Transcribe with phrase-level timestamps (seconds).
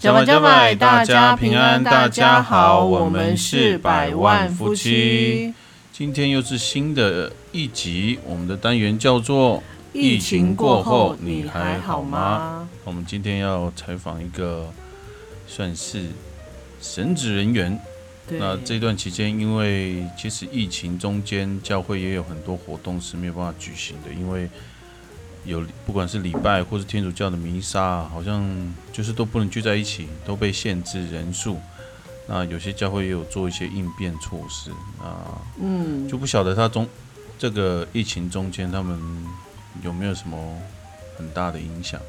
[0.00, 5.52] 加百加百，大家平安，大家好，我们是百万夫妻。
[5.92, 14.72] 今天又是新的一集，我们的单元叫做“疫情过后你还好吗？”我们今天要采访一个
[15.46, 16.06] 算是
[16.80, 17.78] 神职人员。
[18.30, 24.48] 那这段期间，因为其实疫情中间，教会也有很多活动是没有办法举行的，因为。
[25.44, 28.44] 有不管是礼拜或是天主教的弥撒，好像
[28.92, 31.58] 就是都不能聚在一起，都被限制人数。
[32.26, 34.70] 那有些教会也有做一些应变措施
[35.02, 36.86] 啊，嗯，就不晓得他中
[37.38, 39.00] 这个疫情中间他们
[39.82, 40.56] 有没有什么
[41.18, 42.00] 很大的影响。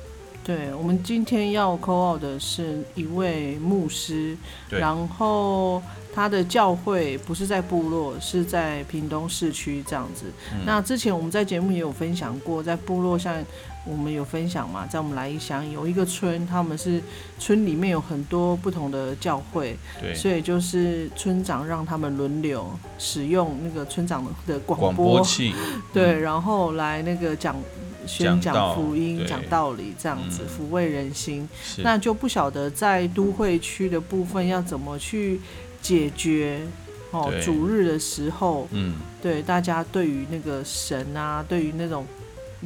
[0.43, 4.37] 对我们今天要 call 的是一位牧师，
[4.69, 5.81] 然后。
[6.13, 10.25] 他的教会不是在部落，是在屏东市区这样子。
[10.65, 13.41] 那之前我们在节目也有分享过，在部落像
[13.85, 17.01] 我们有分享嘛，在我们来一乡有一个村，他们是
[17.39, 20.13] 村里面有很多不同的教会，对。
[20.13, 22.69] 所以就是村长让他们轮流
[22.99, 25.53] 使用那个村长的广播器，
[25.93, 27.55] 对，然后来那个讲
[28.05, 31.47] 宣讲福音、讲道理这样子抚慰人心。
[31.77, 35.39] 那就不晓得在都会区的部分要怎么去。
[35.83, 36.61] 解决
[37.09, 42.05] 哦，主日的时候，嗯，对大家对于那个神啊，对于那种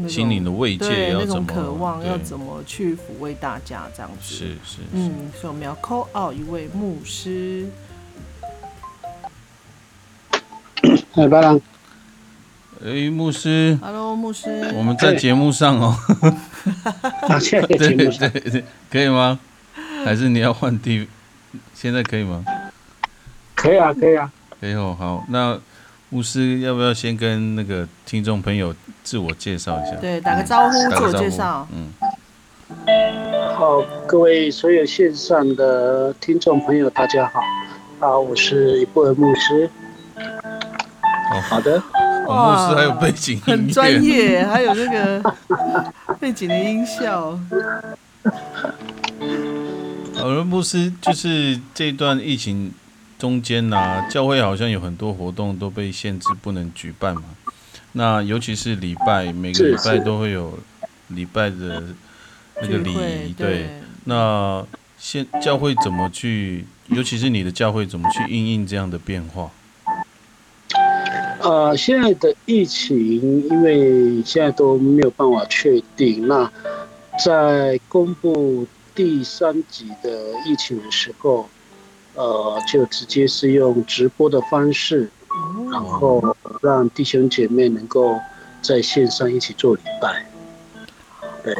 [0.05, 4.35] 心灵的慰藉，那种渴望，要怎么去抚慰大家这样子？
[4.35, 7.69] 是是，嗯，所以我们要 call out 一位牧师。
[11.13, 11.61] 嗨，巴郎。
[12.85, 13.75] 哎，牧师。
[13.81, 14.71] Hello，牧师。
[14.75, 15.97] 我们在节目上哦。
[17.27, 18.31] 啊，现在节目上，
[18.91, 19.39] 可以吗？
[20.03, 21.07] 还是你要换地？
[21.73, 22.45] 现在可以吗？
[23.55, 24.31] 可以啊，可以啊，
[24.61, 24.95] 可以哦。
[24.99, 25.59] 好，那
[26.09, 28.71] 牧师要不要先跟那个听众朋友
[29.03, 29.95] 自我介绍一下？
[29.95, 31.67] 对，打个招呼，自我介绍。
[31.73, 31.87] 嗯。
[33.55, 37.41] 好，各位所有线上的听众朋友，大家好。
[37.99, 39.67] 好，我是一布尔牧师。
[40.17, 41.81] 哦，好的。
[42.27, 45.35] 牧师还有背景音很专业，还有那个
[46.19, 47.39] 背景的音效。
[50.15, 52.71] 好了，牧师就是这段疫情。
[53.17, 57.23] 中间呐，教会好像有很多活动都被限制不能举办嘛。
[57.93, 60.59] 那尤其是礼拜，每个礼拜都会有
[61.07, 61.81] 礼拜的
[62.61, 63.33] 那个礼仪。
[63.33, 63.69] 对，
[64.03, 64.61] 那
[64.97, 66.65] 现教会怎么去？
[66.87, 69.49] 尤其是你的教会怎么去应应这样的变化？
[71.45, 76.27] 呃，现在的疫情，因为现在都没有办法确定。
[76.27, 76.51] 那
[77.23, 81.47] 在公布第三级的疫情的时候。
[82.17, 85.11] 呃，就直接是用直播的方式，
[85.69, 88.17] 然后让弟兄姐妹能够
[88.61, 90.25] 在线上一起做礼拜。
[91.43, 91.53] 对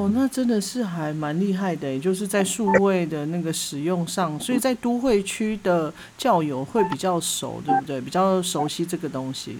[0.00, 8.00] 哦，那真的是还蛮厉害的，就是在数位的那个使用上，所以在都会区的教友会比较熟，对不对？
[8.00, 9.58] 比较熟悉这个东西。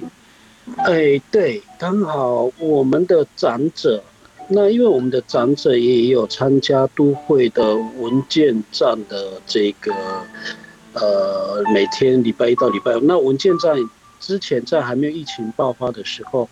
[0.78, 4.02] 哎，对，刚好我们的长者。
[4.52, 9.94] 那因为我们的长者也有参加都会的文件站的这个，
[10.94, 13.00] 呃，每天礼拜一到礼拜五。
[13.00, 13.76] 那文件站
[14.18, 16.48] 之前在还没有疫情爆发的时候，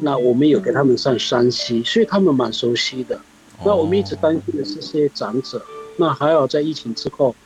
[0.00, 3.20] 那我们有给他们上山西，所以他们蛮熟悉的。
[3.64, 5.64] 那我们一直担心的是这些长者。
[5.98, 7.36] 那还好在疫情之后，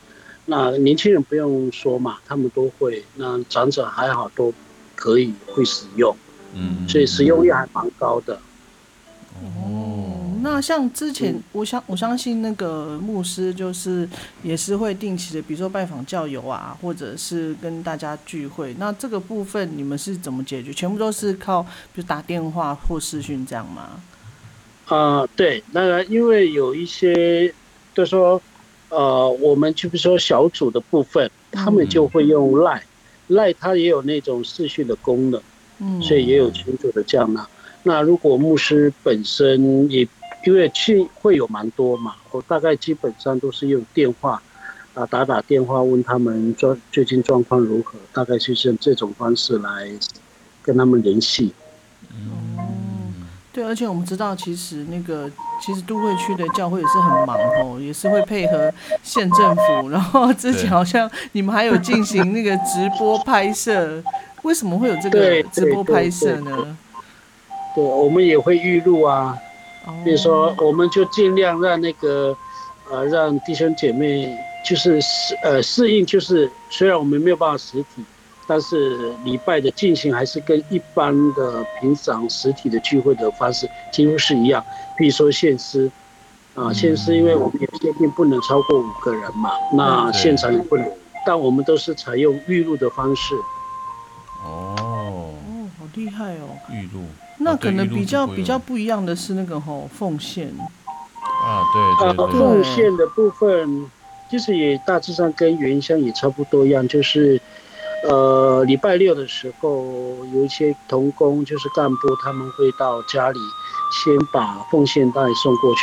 [0.45, 3.03] 那年轻人不用说嘛，他们都会。
[3.15, 4.53] 那长者还好都
[4.95, 6.15] 可以会使用，
[6.53, 8.39] 嗯，所以使用率还蛮高的。
[9.39, 14.09] 哦，那像之前，我相我相信那个牧师就是
[14.41, 18.73] 也是会定期的，比如说拜访教友啊，或者是跟大家聚会。
[18.79, 20.73] 那这个部分你们是怎么解决？
[20.73, 21.61] 全部都是靠
[21.93, 24.01] 比如打电话或视讯这样吗？
[24.87, 27.53] 啊，对，那个因为有一些
[27.93, 28.41] 就说，
[28.89, 32.81] 呃，我们就比如说小组的部分，他们就会用赖
[33.27, 35.41] 赖，它也有那种视讯的功能，
[35.79, 37.45] 嗯，所以也有群组的这样呢。
[37.83, 40.07] 那如果牧师本身也
[40.45, 44.41] 因为去会有蛮多嘛，我大概基本上都是用电话
[44.93, 49.91] 啊打打电话问他们状最近状况如何，大概就是用这种方式来
[50.61, 51.51] 跟他们联系。
[52.13, 52.46] 嗯，
[53.57, 55.27] 对，而且我们知道，其实那个
[55.59, 58.71] 其实都会区的教会也是很忙哦，也是会配合
[59.01, 59.89] 县政府。
[59.89, 64.03] 然后之前好像你们还有进行那个直播拍摄，
[64.43, 66.77] 为什么会有这个直播拍摄呢？
[67.73, 69.35] 对，我们也会预录啊。
[70.05, 72.37] 比如说，我们就尽量让那个
[72.91, 78.05] 呃，让弟兄姐妹就是适呃适应，就是虽然我们没有办法实体。
[78.47, 84.63] 但是礼拜的进行还是跟一般的平常实体的聚会的方式几乎是一样。
[84.97, 85.91] 比如说献诗，
[86.55, 90.89] 啊，献诗，因为我们有限定不能超过五个人嘛，那现场也不能，
[91.25, 93.35] 但我们都是采用预录的方式。
[94.45, 95.33] 哦，哦，
[95.77, 96.47] 好厉害哦！
[96.71, 97.03] 预录，
[97.39, 100.47] 那可能比较比较不一样的是那个吼奉献。
[100.47, 101.63] 啊，
[101.99, 102.39] 对对对。
[102.39, 103.91] 奉献的部分
[104.31, 107.41] 其实也大致上跟原乡也差不多一样，就是。
[108.09, 109.69] 呃，礼拜六的时候，
[110.33, 113.39] 有一些童工，就是干部，他们会到家里
[113.91, 115.79] 先把奉献袋送过去。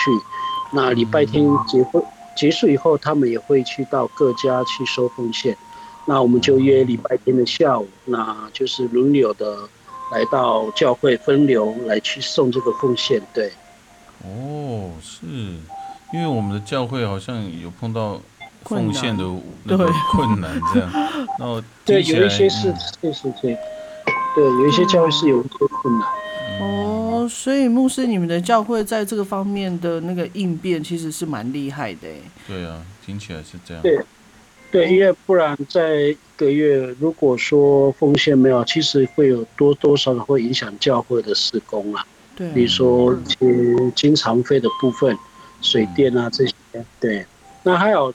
[0.72, 2.02] 那礼拜天结婚
[2.34, 5.54] 结束以后，他们也会去到各家去收奉献。
[6.06, 9.58] 那我们就约礼拜天的下午，那就是轮流的
[10.10, 13.20] 来到教会分流来去送这个奉献。
[13.34, 13.52] 对。
[14.24, 15.26] 哦，是
[16.12, 18.18] 因为我们的教会好像有碰到。
[18.64, 19.24] 奉献的
[19.64, 20.90] 那个困难，这样，
[21.38, 22.72] 然后对有一些是
[23.02, 23.56] 是是对，
[24.34, 26.08] 对有一些教会是有一些困难。
[26.60, 32.08] 哦，所以牧师，你们的教会在这个方面的那个应变，其实是蛮厉害的。
[32.46, 33.82] 对啊，听起来是这样。
[33.82, 33.98] 对，
[34.70, 42.06] 对，因为不然在一个月，如果说奉献没有，其实会有多多少少会影响教会的施工啊。
[42.36, 45.18] 对，比如说经经常费的部分，
[45.60, 46.54] 水电啊这些。
[47.00, 47.26] 对，
[47.64, 48.14] 那还有。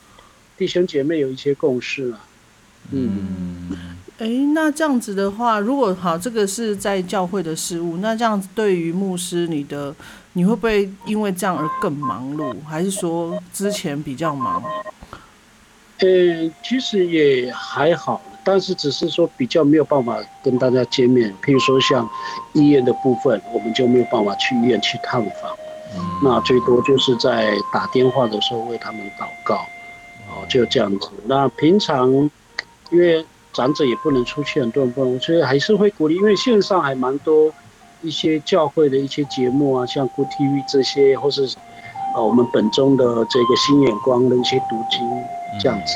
[0.59, 2.19] 弟兄姐妹有一些共识啊。
[2.91, 3.69] 嗯，
[4.17, 9.95] 哎，那这样子的话，如果好，这个是在教会的事务，那这样子对于牧师，你的
[10.33, 14.61] 你会不会因为这样而更忙碌，还是说之前比较忙？
[15.99, 16.07] 呃，
[16.61, 22.09] 其实也还好，但是只是说比较没有办法跟大家见面，譬如说像
[22.53, 25.55] 医院的部分，我们就没有办法去医院去探访，
[26.23, 29.65] 那最多就是在打电话的时候为他们祷告。
[30.49, 31.09] 哦，就这样子。
[31.25, 32.11] 那平常，
[32.91, 33.23] 因为
[33.53, 36.15] 长者也不能出去，很多人不能，所以还是会鼓励。
[36.15, 37.53] 因为线上还蛮多
[38.01, 41.45] 一些教会的一些节目啊，像 Good TV 这些，或是
[42.15, 44.99] 啊我们本中的这个新眼光的一些读经
[45.59, 45.93] 这样子。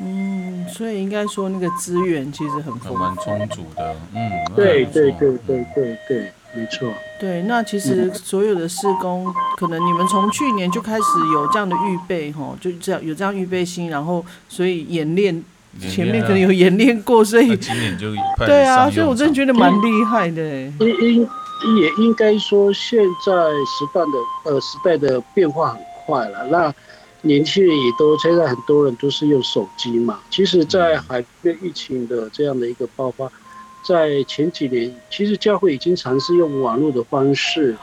[0.00, 3.96] 嗯，所以应该说那个资源其实很丰蛮充足的。
[4.14, 6.32] 嗯，对对对对对对。
[6.56, 11.02] 没错，对，那其实所有的施工，可能你们从去年就开始
[11.32, 15.42] 有这样的预备，哈，就这样有这样预备心，然后所以演练
[15.80, 18.14] 前面可能有演练过，所以今年就
[18.46, 20.42] 对啊，所以我真的觉得蛮厉害的。
[20.78, 21.28] 应
[21.64, 26.72] 应也应该说，现在时段的呃时代的变化很快了，那
[27.22, 30.20] 年轻人也都现在很多人都是用手机嘛。
[30.30, 33.28] 其实，在海边疫情的这样的一个爆发。
[33.86, 37.76] 在前几年，其实教会已经尝试用网络的方式，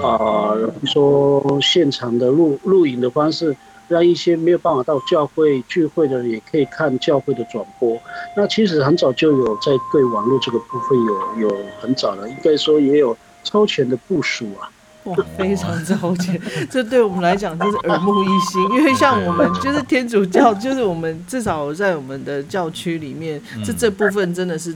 [0.00, 0.54] 啊，
[0.84, 3.56] 说现场的录录影的方式，
[3.88, 7.98] 让一些没有办法到教会聚会的人也可以看教会的转播。
[8.36, 14.70] 那其实很早就有在对网络这个部分有有很早了，应该说也有超前的部署啊。
[15.04, 16.40] 哇， 非常超前，
[16.70, 18.62] 这对我们来讲就是耳目一新。
[18.78, 24.72] 因为像我们就是天主教，就是我们至少在我们的教区里面，这这部分真的是。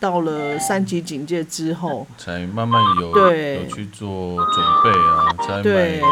[0.00, 6.04] 到了三级警戒之后，才慢慢有有去做准备啊，才买一些器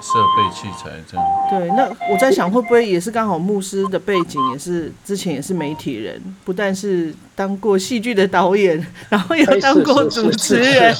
[0.00, 1.26] 设备器材这样。
[1.50, 10.94] 对，那我在想，会不会也是刚好牧师的背景也是之前也是媒体人，不但是当过戏剧的导演，然后也当过主持人。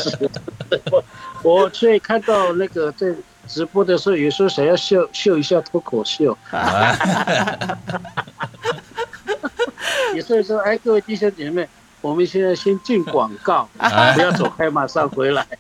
[0.91, 1.05] 我
[1.43, 3.07] 我所以看到那个在
[3.47, 6.37] 直播的时候，有时候想要秀秀一下脱口秀。
[10.15, 11.69] 也所以说，哎，各位弟兄姐妹。
[12.01, 13.69] 我们现在先进广告，
[14.15, 15.47] 不要走开，马上回来。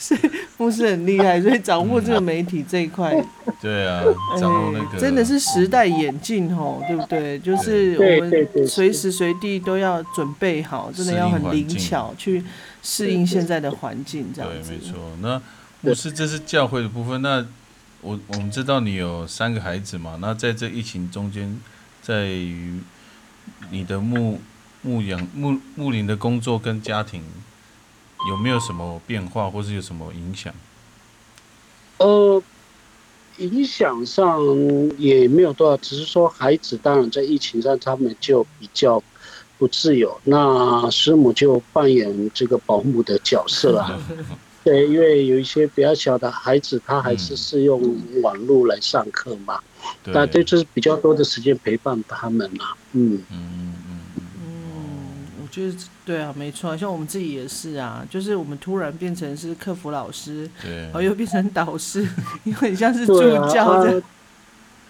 [0.00, 0.16] 是
[0.56, 3.12] 牧师很厉害，所以掌握这个媒体这一块。
[3.60, 4.00] 对啊，
[4.38, 7.36] 掌握那个真的是时代演进吼，对不对？
[7.40, 12.44] 就是我们随时随地都要准备好，真的要很灵巧去
[12.80, 14.70] 适应现在的环境，这样子。
[14.70, 14.94] 对，没错。
[15.20, 15.42] 那
[15.80, 17.20] 牧师，这是教会的部分。
[17.20, 17.44] 那
[18.00, 20.18] 我我们知道你有三个孩子嘛？
[20.20, 21.60] 那在这疫情中间，
[22.00, 22.80] 在于。
[23.70, 24.40] 你的牧
[24.82, 27.22] 牧养牧牧林的工作跟家庭
[28.28, 30.52] 有没有什么变化，或是有什么影响？
[31.98, 32.42] 呃，
[33.38, 34.40] 影响上
[34.98, 39.02] 也没有多少，只是说孩子当然在疫情上他们就比较
[39.58, 43.98] 不自由，那师母就扮演这个保姆的角色啊。
[44.64, 47.80] 对，因为有一些比较小的孩子，他还是是用
[48.22, 49.60] 网络来上课嘛，
[50.04, 52.66] 那这就是比较多的时间陪伴他们嘛。
[52.92, 54.00] 嗯嗯嗯
[54.40, 55.74] 嗯，我觉得
[56.04, 62.06] 对啊，没错，像我们自己也是啊，就是我们突然变成是客服老师，对，然后又变成导师，
[62.44, 64.02] 因为像是助教的。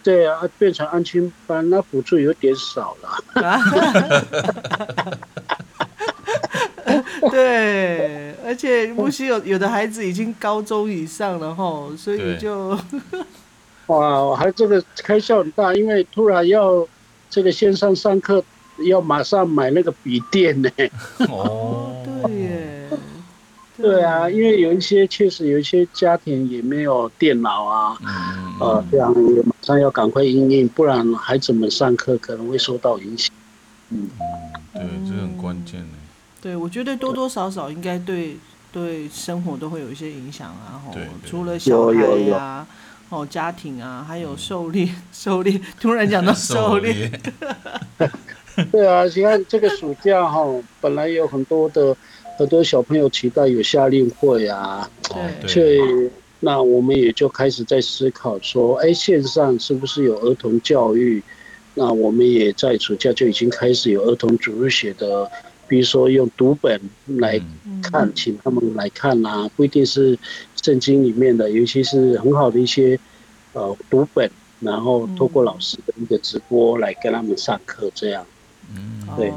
[0.00, 3.08] 对啊，变成安亲班，那辅助有点少了。
[7.30, 8.17] 对，
[8.48, 12.70] 而且木西有有的孩子已经高中以上了吼，所以就
[13.88, 16.88] 哇，还这个开销很大，因为突然要
[17.28, 18.42] 这个线上上课，
[18.86, 20.70] 要马上买那个笔电呢。
[21.28, 21.92] 哦，
[22.24, 22.88] 对耶，
[23.76, 27.98] 对啊，因为有一些确实有一些家庭也没有电脑啊，
[28.60, 33.30] 呃，这样也马上要赶快应应，不然孩子们上课可能会受到影响。
[33.90, 34.08] 嗯，
[34.72, 35.88] 对，这很关键的。
[36.40, 38.36] 对，我觉得多多少少应该对
[38.72, 40.80] 对生活都会有一些影响啊。
[40.86, 40.94] 吼，
[41.26, 41.92] 除了小孩
[42.28, 42.64] 呀，
[43.08, 45.60] 哦，家庭啊，还有狩猎， 狩猎。
[45.80, 47.10] 突然讲到狩猎，
[48.70, 50.46] 对啊，你看这个暑假哈，
[50.80, 51.96] 本来有很多的
[52.38, 54.88] 很多小朋友期待有夏令会啊，
[55.42, 61.20] 对，所以那我们也就开始在思考说，哎，线上是不是有儿童教育？
[61.74, 65.28] 那我们也在暑假就已经开始有儿童主日学的。
[65.68, 67.38] 比如说用读本来
[67.82, 70.18] 看，请他们来看啊，不一定是
[70.62, 72.98] 圣经里面的，尤其是很好的一些
[73.52, 78.26] 呃读本，然后透过老师的一个直播来跟他们上课，这样。
[78.74, 79.32] 嗯，对，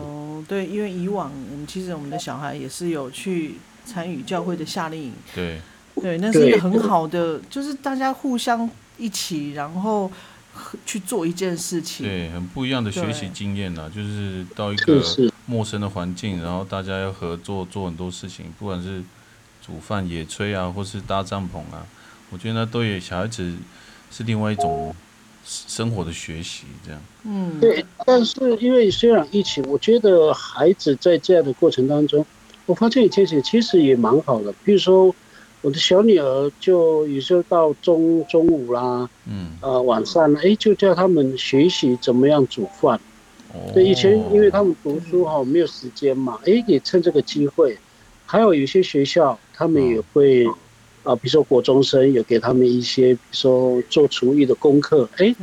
[0.47, 5.59] 对，因为以往我们其实我们的小孩也是有去参与教会的夏令营，对，
[6.01, 10.09] 对，那是一个很好的，就是大家互相一起，然后。
[10.86, 15.03] 去做一件事情，对，很不一样的学习经验呐，就是到一个
[15.46, 19.03] 陌生的环境，然后大家要合作做很多事情，不管是
[19.65, 21.86] 煮饭、野炊啊，或是搭帐篷啊，
[22.30, 23.53] 我觉得那都有小孩子
[24.10, 24.96] 是另外一种
[25.46, 27.01] 生活的学习，这样。
[27.24, 27.86] 嗯，对。
[28.06, 32.25] 但是因为虽然疫情，我觉得孩子在这样的过程当中，
[32.65, 35.13] 我发现一件事其实也蛮好的，比如说。
[35.62, 43.00] 我的小女儿就有时候到中中午啦，嗯，呃，晚上哎，就叫他们学习怎么样煮饭。
[43.53, 43.72] 哦。
[43.74, 47.77] 对，以前因为他们读书哈没有时间嘛，哎，也趁这个机会。
[48.25, 50.48] 还有有些学校他们也会，
[51.03, 55.36] 啊，比如说国中生有给他们一些，比如说做厨艺的功课，哎，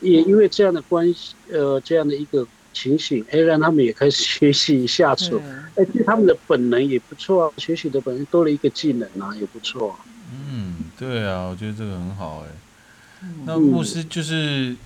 [0.00, 2.46] 也因为这样的关系，呃，这样的一个。
[2.76, 5.40] 情形，哎，让他们也开始学习一下子，
[5.76, 9.98] 哎，对他们的本能也不错啊，学习的本能多了一个技能啊，也不错。
[10.30, 12.52] 嗯，对啊，我觉得这个很好哎。
[13.46, 14.76] 那牧师就是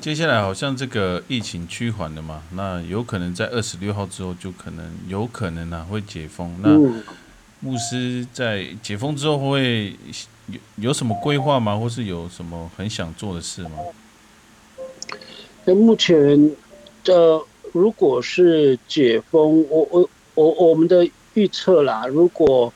[0.00, 6.56] 接下来好像这个疫情趋缓了嘛，那有可能在二十六号之后就可能有可能呢会解封。
[6.62, 6.70] 那
[7.60, 9.94] 牧师在解封之后会
[10.46, 11.76] 有有什么规划吗？
[11.76, 13.70] 或是有什么很想做的事吗？
[15.66, 16.56] 在目前。
[17.02, 17.42] 这
[17.72, 22.72] 如果是解封，我我我我们的预测啦，如果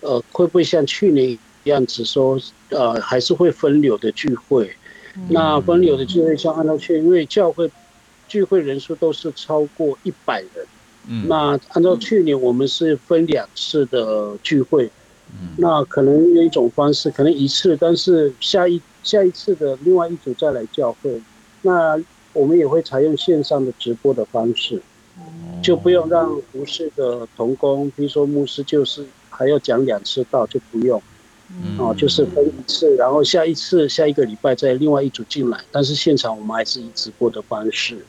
[0.00, 2.38] 呃会不会像去年样子说，
[2.70, 4.70] 呃还是会分流的聚会？
[5.28, 7.68] 那分流的聚会像按照去，因为教会
[8.28, 10.66] 聚会人数都是超过一百人，
[11.08, 14.88] 嗯，那按照去年我们是分两次的聚会，
[15.32, 21.20] 嗯，那可能有一种方式，可能一次，但是下一下一次的另外一组再来教会，
[21.62, 22.00] 那。
[22.32, 24.80] 我们也会采用线上的直播的方式，
[25.62, 31.02] 就不用让不是的童工，比如说牧师，就是还要讲两次道，就不用，
[31.78, 38.04] 哦，就是分一次，然后下一次下一个礼拜再另外一组进来，但是现场我们还是以直播的方式。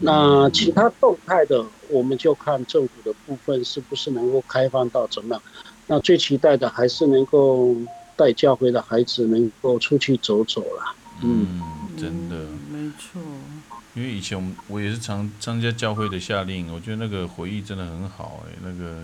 [0.00, 5.42] 那其他动态的，我们就看政府的部分是不是能够开放到怎么样。
[5.88, 7.74] 那最期待的还是能够
[8.14, 10.94] 带教会的孩子能够出去走走了。
[11.24, 11.60] 嗯，
[11.96, 12.36] 真的。
[12.88, 13.20] 没错，
[13.94, 19.02] 因为以前我我也是常参加教会的夏令，我觉得那个回忆真的很好哎，那个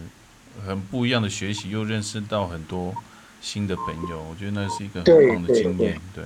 [0.66, 2.94] 很不一样的学习，又认识到很多
[3.40, 6.24] 新的朋友，我觉得那是一个很棒的经验，对。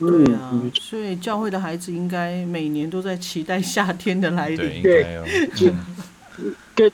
[0.00, 4.56] 对啊，所以教会的孩子应该每年都在期待夏天的来临。
[4.56, 5.24] 对，应该哦。
[6.76, 6.88] 跟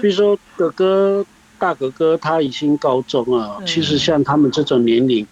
[0.00, 1.26] 比如说哥哥
[1.58, 5.26] 大哥哥他已经高中了，其实像他们这种年龄。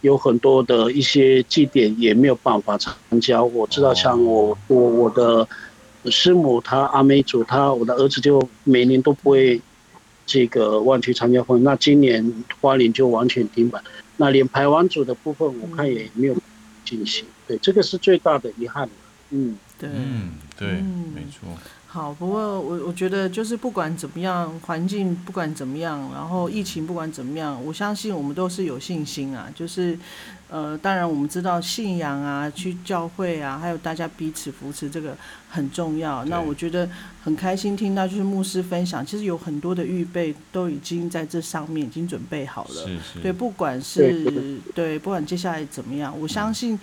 [0.00, 3.42] 有很多的一些祭典也没有办法参加。
[3.42, 5.46] 我知道，像我我我的
[6.10, 9.60] 师母，她阿美族，她我的儿子就每年都不会
[10.24, 11.62] 这个忘记参加婚。
[11.64, 13.80] 那今年花莲就完全停摆，
[14.16, 16.36] 那连排湾组的部分，我看也没有
[16.84, 17.24] 进行。
[17.46, 18.88] 对，这个是最大的遗憾。
[19.30, 20.72] 嗯，对，嗯，对，
[21.14, 21.48] 没错。
[21.90, 29.50] 好，不过我我觉得就是不管怎么样，环境不管怎么样，然后疫情不管怎么样，我相信我们都是有信心啊。
[29.54, 29.98] 就是，
[30.50, 35.16] 呃，当然我们知道信仰啊，去教会啊，还有大家彼此扶持，这个
[35.48, 36.22] 很重要。
[36.26, 36.86] 那我觉得
[37.22, 42.74] 很开心听到就是牧师分享，其实有很多的预备都已经在这上面已经准备好了。
[42.74, 43.20] 是是。
[43.22, 46.78] 对，不管是对，不管接下来怎么样，我相信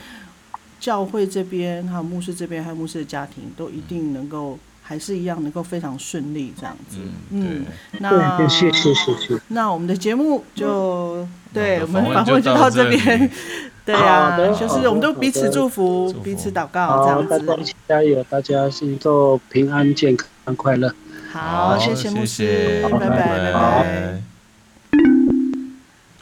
[0.80, 4.58] 教会这边还有牧师这边还有牧师的家庭都一定能够。
[4.88, 7.00] 还是一样能够非常顺利这样子，
[7.32, 7.66] 嗯，
[7.98, 9.36] 那谢谢谢谢。
[9.48, 13.32] 那我们的节目就对我们访问就到这边，
[13.84, 17.30] 对啊，就是我们都彼此祝福，彼此祷告这样子。
[17.30, 20.94] 大家一起加油，大家心都平安健康快乐。
[21.32, 24.22] 好，谢谢牧师，拜拜拜拜。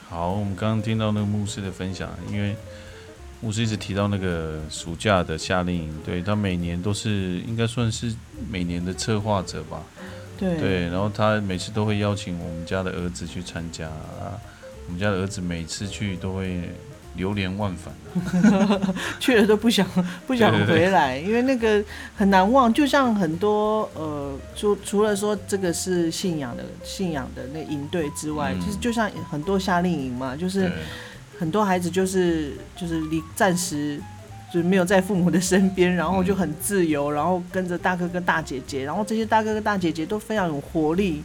[0.08, 2.56] 好，我们刚刚听到那个牧师的分享，因为。
[3.44, 8.16] 牧师一直提到那个暑假的夏令营，对他每年都是应该算是
[8.50, 9.84] 每年的策划者吧。
[10.40, 10.58] 对。
[10.58, 13.90] 对，然后他每次都会邀请我们家的儿子去参加，
[14.88, 16.70] 我们家的儿子每次去都会
[17.18, 17.94] 流连忘返，
[19.20, 19.86] 去了都不想
[20.26, 21.84] 不想回来，因为那个
[22.16, 22.74] 很难忘。
[22.74, 30.72] 就像很多呃，除除了说这个是信仰的信仰的那营队之外，其实就像很多夏令营嘛，就是。
[31.38, 34.00] 很多孩子就是就是离暂时
[34.54, 41.24] 就是没有在父母的身边，然后就很自由，然后跟着大哥哥大姐姐，然后这些大哥哥大姐姐都非常有活力，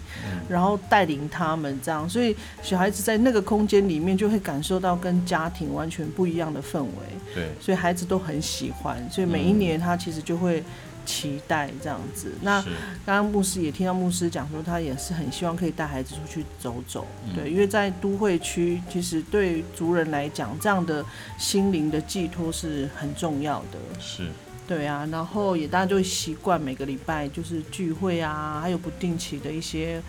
[0.48, 6.90] 然后带领他们这样，所以小孩子在那个空间里面就会感受到跟家庭完全不一样的氛围。
[7.34, 10.62] 对，所以孩子都很喜欢，所以每一年他其实就会。
[11.08, 12.30] 期待这样子。
[12.42, 12.60] 那
[13.06, 17.06] 刚刚牧师也听到牧师讲说，他也是很希望可以带孩子出去走走。
[17.34, 21.02] 对，因为在都会区，其实对族人来讲，这样的
[21.38, 23.78] 心灵的寄托是很重要的。
[23.98, 24.26] 是，
[24.66, 25.08] 对啊。
[25.10, 30.02] 然后也大家就习惯每个礼拜就是聚会啊，还有不定期的一些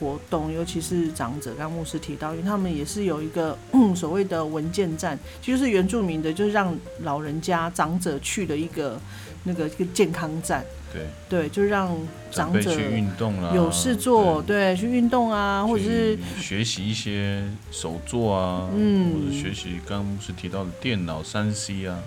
[0.00, 1.54] 活动，尤其是长者。
[1.54, 3.58] 刚牧师提到，因为他们也是有一个
[3.94, 8.98] 所谓的文件站，就是原住民的，就是让老人家长者去的一个。
[9.46, 11.06] 那个一个健康站，对。
[11.28, 11.96] 对，就让
[12.30, 21.98] 长者去运动啦，有事做，对，去运动啊，或者是学习一些手作啊，嗯，或者学习刚刚是提到的电脑三 C 啊，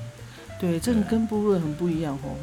[0.60, 2.36] 对，这个跟部落很不一样哦。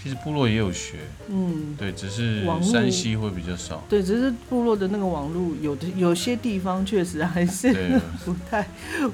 [0.00, 3.82] 其实部落也有学，嗯，对，只是山西会比较少。
[3.88, 7.72] 对，只是部落的那个网络，有的有些地方确实还是
[8.24, 8.68] 不太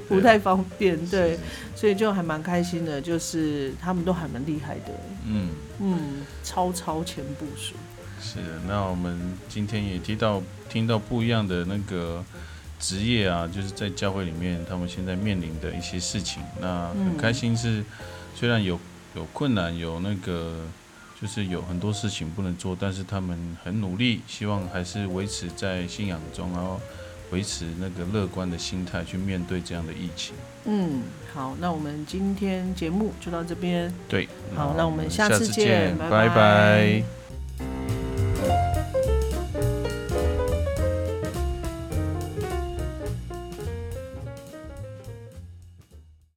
[0.07, 1.39] 不太方便，对，
[1.75, 4.91] 所以就还蛮开心的，就是他们都还蛮厉害的，
[5.27, 5.99] 嗯嗯，
[6.43, 7.73] 超超前部署。
[8.21, 9.19] 是的，那我们
[9.49, 12.23] 今天也提到听到不一样的那个
[12.79, 17.83] 职业啊，就是在教会里面他们现在面临的一些事情，那很开心是
[18.35, 18.79] 虽然有。
[19.15, 20.65] 有困难，有那个，
[21.21, 26.79] 就是有很多事情不能做，但是他们很努力，希望还是维持在信仰中，然后
[27.31, 30.35] 维持那个乐观的心态去面对这样的疫情。
[30.65, 33.93] 嗯，好，那我们今天节目就到这边。
[34.09, 37.24] 对，好，那我们下次见，拜拜。